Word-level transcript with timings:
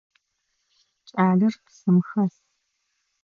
Кӏалэр 1.09 1.55
псым 1.63 1.97
хэс. 2.07 2.35